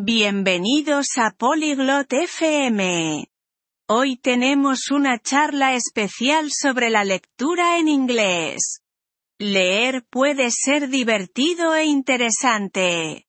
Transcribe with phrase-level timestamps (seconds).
[0.00, 3.26] Bienvenidos a Polyglot FM.
[3.88, 8.80] Hoy tenemos una charla especial sobre la lectura en inglés.
[9.40, 13.26] Leer puede ser divertido e interesante.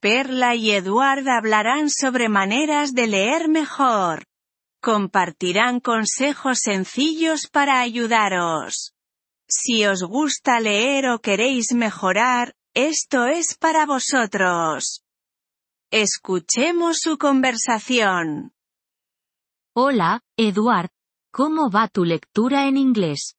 [0.00, 4.24] Perla y Eduard hablarán sobre maneras de leer mejor.
[4.80, 8.94] Compartirán consejos sencillos para ayudaros.
[9.46, 15.02] Si os gusta leer o queréis mejorar, esto es para vosotros.
[15.98, 18.52] Escuchemos su conversación.
[19.74, 20.90] Hola, Eduard.
[21.32, 23.32] ¿Cómo va tu lectura en inglés?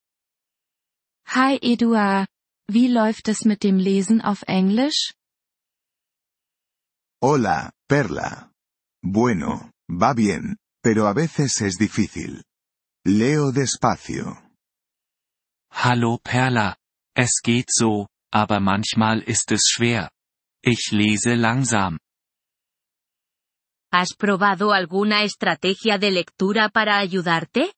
[1.35, 2.25] Hi Eduard.
[2.67, 5.13] Wie läuft es mit dem Lesen auf Englisch?
[7.21, 8.51] Hola, Perla.
[9.03, 12.43] Bueno, va bien, pero a veces es difícil.
[13.05, 14.35] Leo despacio.
[15.69, 16.75] Hallo Perla.
[17.15, 20.09] Es geht so, aber manchmal ist es schwer.
[20.63, 21.99] Ich lese langsam.
[23.91, 27.73] ¿Has probado alguna estrategia de lectura para ayudarte?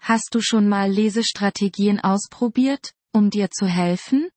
[0.00, 4.30] Hast du schon mal Lesestrategien ausprobiert, um dir zu helfen?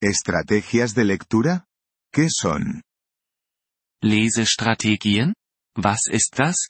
[0.00, 1.66] ¿Estrategias de lectura?
[2.12, 2.82] ¿Qué son?
[4.02, 5.34] Lesestrategien?
[5.74, 6.68] Was ist das?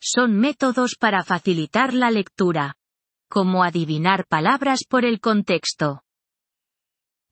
[0.00, 2.74] Son métodos para facilitar la lectura.
[3.30, 6.02] Como adivinar palabras por el contexto.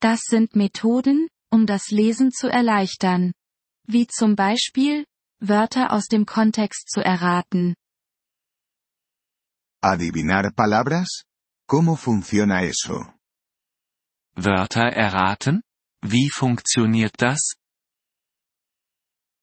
[0.01, 3.33] Das sind Methoden, um das Lesen zu erleichtern.
[3.89, 5.07] Wie zum Beispiel,
[5.41, 7.75] Wörter aus dem Kontext zu erraten.
[9.83, 11.25] ¿Adivinar palabras?
[11.67, 12.97] ¿Cómo funciona eso?
[14.35, 15.63] Wörter erraten?
[16.03, 17.55] Wie funktioniert das?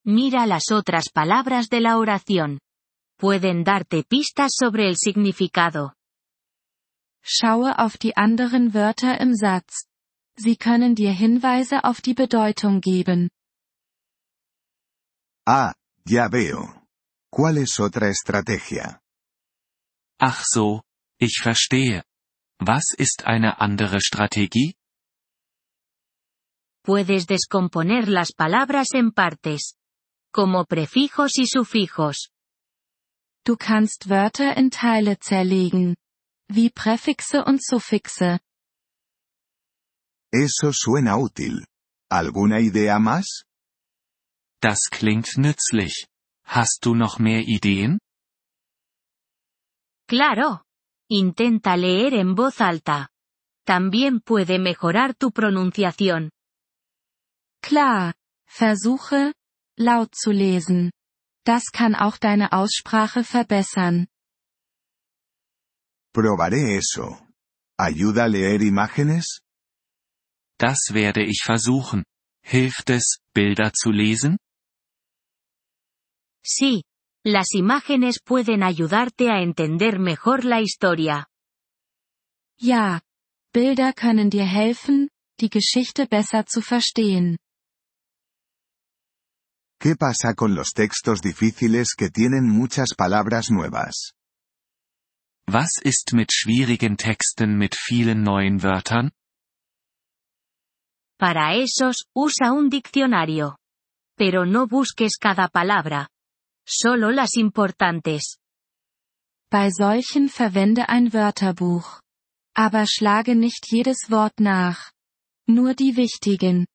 [0.06, 2.60] Mira las otras palabras de la oración.
[3.18, 5.94] Pueden darte pistas sobre el significado.
[7.24, 9.88] Schaue auf die anderen Wörter im Satz.
[10.36, 13.30] Sie können dir Hinweise auf die Bedeutung geben.
[15.46, 15.74] Ah,
[16.06, 16.82] ya veo.
[17.32, 19.00] ¿Cuál es otra estrategia?
[20.20, 20.82] Ach so,
[21.20, 22.04] ich verstehe.
[22.60, 24.76] Was ist eine andere Strategie?
[26.84, 29.76] Puedes descomponer las palabras en partes.
[30.32, 32.30] Como prefijos y sufijos.
[33.46, 35.96] Du kannst Wörter in Teile zerlegen.
[36.50, 38.40] Wie Präfixe und Suffixe.
[40.34, 41.68] Eso suena útil.
[42.10, 43.46] ¿Alguna idea más?
[44.60, 46.08] Das klingt nützlich.
[46.44, 48.00] Hast du noch mehr Ideen?
[50.08, 50.64] Claro.
[51.08, 53.10] Intenta leer en voz alta.
[53.64, 56.32] También puede mejorar tu pronunciación.
[57.62, 58.16] Klar.
[58.48, 59.34] Versuche,
[59.78, 60.92] laut zu lesen.
[61.46, 64.08] Das kann auch deine Aussprache verbessern.
[66.12, 67.20] Probaré eso.
[67.78, 69.43] ¿Ayuda a leer imágenes?
[70.68, 72.06] Das werde ich versuchen.
[72.42, 74.38] Hilft es, Bilder zu lesen?
[76.42, 76.84] Sí.
[77.26, 81.28] Las imágenes pueden ayudarte a entender mejor la historia.
[82.58, 83.02] Ja.
[83.54, 85.10] Bilder können dir helfen,
[85.42, 87.38] die Geschichte besser zu verstehen.
[89.82, 94.14] ¿Qué pasa con los textos difíciles que tienen muchas palabras nuevas?
[95.46, 99.12] Was ist mit schwierigen Texten mit vielen neuen Wörtern?
[101.24, 103.58] Para esos, usa un diccionario.
[104.18, 106.10] Pero no busques cada palabra.
[106.68, 108.40] Solo las importantes.
[109.50, 112.02] Bei solchen verwende ein Wörterbuch.
[112.54, 114.92] Aber schlage nicht jedes Wort nach.
[115.48, 116.68] Nur die wichtigen.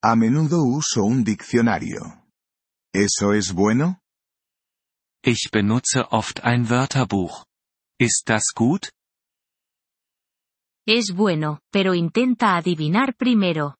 [0.00, 2.22] A menudo uso un diccionario.
[2.94, 3.98] ¿Eso es bueno?
[5.24, 7.44] Ich benutze oft ein Wörterbuch.
[7.98, 8.92] Ist das gut?
[10.86, 13.76] Es bueno, pero intenta adivinar primero.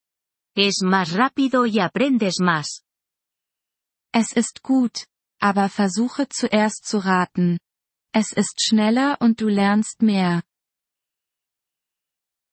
[0.54, 2.84] Es más rápido y aprendes más.
[4.14, 5.06] Es ist gut,
[5.40, 7.58] aber versuche zuerst zu raten.
[8.14, 10.42] Es ist schneller und du lernst mehr.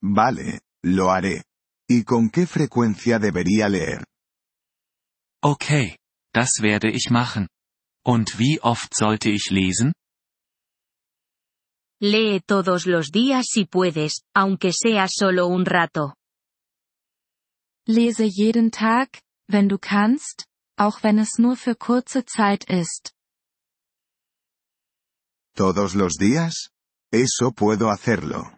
[0.01, 1.43] Vale, lo haré.
[1.87, 4.05] ¿Y con qué frecuencia debería leer?
[5.43, 5.97] Okay,
[6.33, 7.49] das werde ich machen.
[8.05, 9.93] Und wie oft sollte ich lesen?
[12.01, 16.15] Lee todos los días si puedes, aunque sea solo un rato.
[17.85, 20.45] Lese jeden Tag, wenn du kannst,
[20.77, 23.11] auch wenn es nur für kurze Zeit ist.
[25.55, 26.69] ¿Todos los días?
[27.11, 28.57] Eso puedo hacerlo.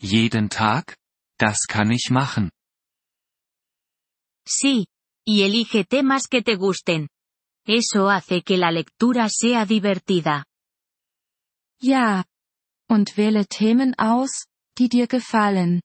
[0.00, 0.96] Jeden Tag?
[1.38, 2.50] Das kann ich machen.
[4.44, 4.86] Sí.
[5.24, 7.10] Y elige temas que te gusten.
[7.64, 10.47] Eso hace que la lectura sea divertida.
[11.80, 12.24] Ja.
[12.90, 14.46] Und wähle Themen aus,
[14.78, 15.80] die dir gefallen.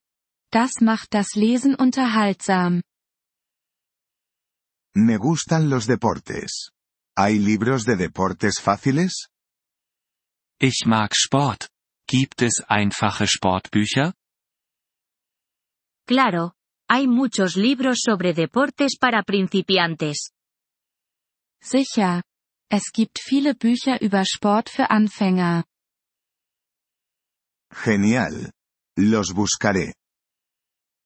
[0.51, 2.81] Das macht das Lesen unterhaltsam.
[4.95, 6.71] Me gustan los deportes.
[7.17, 9.27] ¿Hay libros de deportes fáciles?
[10.59, 11.69] Ich mag Sport.
[12.07, 14.13] Gibt es einfache Sportbücher?
[16.05, 16.53] Claro,
[16.87, 20.31] hay muchos libros sobre deportes para principiantes.
[21.61, 22.21] Sicher.
[22.69, 25.63] Es gibt viele Bücher über Sport für Anfänger.
[27.73, 28.51] Genial.
[28.97, 29.93] Los buscaré.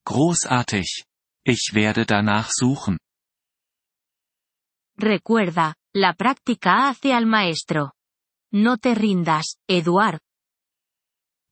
[0.05, 1.03] Großartig.
[1.45, 2.97] Ich werde danach suchen.
[4.97, 7.93] Recuerda, la práctica hace al maestro.
[8.51, 10.19] No te rindas, Eduard.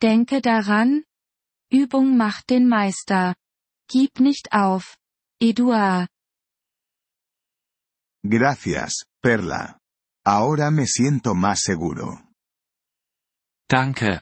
[0.01, 1.05] Denke daran.
[1.71, 3.35] Übung macht den Meister.
[3.87, 4.97] Gib nicht auf.
[5.39, 6.09] Eduard.
[8.23, 9.79] Gracias, Perla.
[10.25, 12.21] Ahora me siento más seguro.
[13.69, 14.21] Danke,